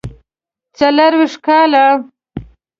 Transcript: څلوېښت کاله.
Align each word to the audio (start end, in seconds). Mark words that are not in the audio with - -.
څلوېښت 0.77 1.37
کاله. 1.45 1.85